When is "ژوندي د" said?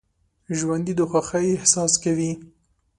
0.57-1.01